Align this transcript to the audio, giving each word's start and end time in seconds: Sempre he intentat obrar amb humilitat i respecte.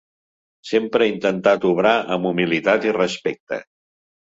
Sempre 0.69 1.03
he 1.05 1.11
intentat 1.11 1.69
obrar 1.75 1.95
amb 2.19 2.33
humilitat 2.33 2.93
i 2.93 3.01
respecte. 3.01 3.67